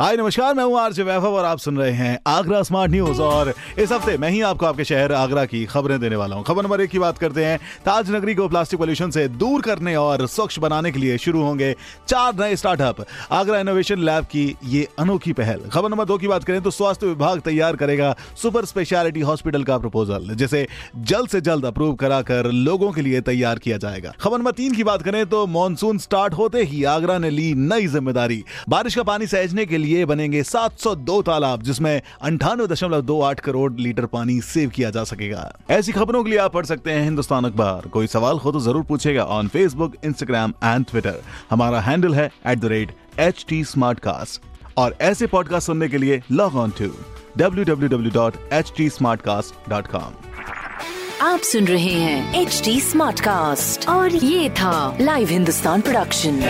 हाय, 0.00 0.16
नमस्कार, 0.16 0.54
मैं 0.54 0.64
हूँ 0.64 0.78
आरजे 0.80 1.02
वैभव 1.02 1.34
और 1.36 1.44
आप 1.44 1.58
सुन 1.58 1.76
रहे 1.78 1.90
हैं 1.92 2.18
आगरा 2.26 2.62
स्मार्ट 2.62 2.90
न्यूज़ 2.90 3.20
और 3.22 3.52
इस 3.78 3.90
हफ़्ते 3.92 4.16
मैं 4.18 4.28
ही 4.30 4.40
आपको 4.40 4.66
आपके 4.66 4.84
शहर 4.84 5.12
आगरा 5.12 5.44
की 5.46 5.64
खबरें 5.64 5.98
देने 6.00 6.16
वाला 6.16 6.36
हूँ। 6.36 6.44
खबर 6.44 6.62
नंबर 6.62 6.80
एक 6.80 6.90
की 6.90 6.98
बात 6.98 7.18
करते 7.18 7.44
हैं 7.44 7.58
ताज 7.84 8.10
नगरी 8.10 8.34
को 8.34 8.46
प्लास्टिक 8.48 8.78
पोल्यूशन 8.78 9.10
से 9.10 9.26
दूर 9.30 9.62
करने 9.62 9.94
और 9.96 10.26
स्वच्छ 10.26 10.58
बनाने 10.58 10.92
के 10.92 10.98
लिए 10.98 11.18
शुरू 11.18 11.42
होंगे 11.42 11.74
चार 12.08 12.34
नए 12.36 12.56
स्टार्टअप। 12.56 13.04
आगरा 13.30 13.58
इनोवेशन 13.60 13.98
लैब 14.00 14.24
की 14.26 14.44
ये 14.66 14.86
अनोखी 14.98 15.32
पहल। 15.32 15.68
खबर 15.72 15.88
नंबर 15.88 16.04
दो 16.04 16.18
की 16.18 16.28
बात 16.28 16.44
करें 16.44 16.60
तो 16.62 16.70
स्वास्थ्य 16.70 17.06
विभाग 17.06 17.40
तैयार 17.40 17.76
करेगा 17.76 18.14
सुपर 18.42 18.64
स्पेशलिटी 18.64 19.20
हॉस्पिटल 19.22 19.64
का 19.64 19.78
प्रपोजल, 19.78 20.34
जिसे 20.34 20.66
जल्द 20.96 21.28
से 21.28 21.40
जल्द 21.42 21.66
अप्रूव 21.66 21.94
कराकर 21.96 22.50
लोगों 22.52 22.90
के 22.92 23.02
लिए 23.02 23.20
तैयार 23.20 23.58
किया 23.58 23.76
जाएगा। 23.76 24.14
खबर 24.20 24.38
नंबर 24.38 24.52
तीन 24.52 24.74
की 24.74 24.84
बात 24.84 25.02
करें 25.02 25.24
तो 25.26 25.46
मानसून 25.50 25.98
स्टार्ट 25.98 26.34
होते 26.34 26.62
ही 26.64 26.82
आगरा 26.86 27.18
ने 27.18 27.30
ली 27.30 27.52
नई 27.56 27.86
ज़िम्मेदारी। 27.88 28.42
बारिश 28.68 28.94
का 28.94 29.02
पानी 29.04 29.26
सहजने 29.26 29.66
के 29.66 29.76
लिए 29.76 29.88
बनेंगे 30.04 30.42
702 30.42 31.22
तालाब 31.22 31.62
जिसमें 31.62 32.02
अंठानवे 32.22 32.66
दशमलव 32.66 33.00
दो 33.00 33.20
आठ 33.20 33.40
करोड़ 33.40 33.72
लीटर 33.72 34.06
पानी 34.06 34.40
सेव 34.40 34.70
किया 34.70 34.90
जा 34.90 35.04
सकेगा। 35.04 35.58
ऐसी 35.70 35.92
खबरों 35.92 36.24
के 36.24 36.30
लिए 36.30 36.38
आप 36.38 36.52
पढ़ 36.52 36.66
सकते 36.66 36.90
हैं 36.90 37.04
हिंदुस्तान 37.04 37.44
अखबार। 37.44 37.88
कोई 37.88 38.06
सवाल 38.06 38.38
हो 38.38 38.52
तो 38.52 38.60
ज़रूर 38.60 38.82
पूछेगा 38.82 39.24
on 39.24 39.48
Facebook 39.48 39.94
Instagram 40.04 40.54
and 40.64 40.86
Twitter 40.86 41.22
हमारा 41.50 41.80
हैंडल 41.80 42.14
है 42.14 42.30
at 42.46 42.58
the 42.58 42.64
rate 42.64 42.92
H 43.18 43.46
T 43.48 43.64
और 44.78 44.96
ऐसे 45.00 45.26
पॉडकास्ट 45.26 45.66
सुनने 45.66 45.88
के 45.88 45.98
लिए 45.98 46.22
लॉग 46.32 46.56
ऑन 46.56 46.72
टू 46.80 46.90
www.htsmartcast.com 47.38 50.12
आप 51.22 51.40
सुन 51.40 51.66
रहे 51.66 51.84
हैं 51.84 52.40
एच 52.40 52.62
डी 52.64 52.80
स्मार्ट 52.80 53.20
कास्ट 53.20 53.88
और 53.88 54.14
ये 54.14 54.50
था 54.50 54.96
live 55.00 55.28
Hindustan 55.28 55.80
production 55.80 56.40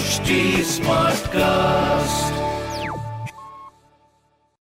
HD 0.00 0.30
Smartcast. 0.70 2.59